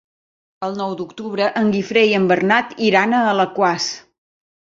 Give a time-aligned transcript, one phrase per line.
[0.67, 3.93] El nou d'octubre en Guifré i en Bernat iran a Alaquàs.